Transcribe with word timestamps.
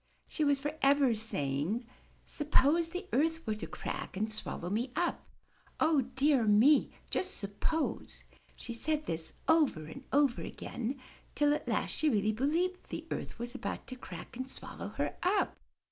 She 0.27 0.43
was 0.43 0.57
forever 0.57 1.13
say 1.13 1.59
ing, 1.59 1.85
''Suppose 2.25 2.89
the 2.89 3.05
earth 3.13 3.45
were 3.45 3.53
to 3.53 3.67
crack 3.67 4.17
and 4.17 4.31
swallow 4.31 4.71
me 4.71 4.91
up! 4.95 5.27
O 5.79 6.01
dear 6.15 6.45
me! 6.47 6.89
Just 7.11 7.37
suppose!'' 7.37 8.23
She 8.55 8.73
said 8.73 9.05
this 9.05 9.35
over 9.47 9.85
and 9.85 10.03
over 10.11 10.41
again 10.41 10.99
till 11.35 11.53
at 11.53 11.67
last 11.67 11.91
she 11.91 12.09
really 12.09 12.31
believed 12.31 12.89
the 12.89 13.05
earth 13.11 13.37
was 13.37 13.53
about 13.53 13.85
to 13.85 13.95
crack 13.95 14.31
ajid 14.31 14.49
swallow 14.49 14.87
her 14.87 15.17
up. 15.21 15.55